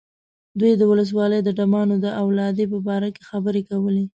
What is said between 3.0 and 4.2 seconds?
کې خبرې کولې.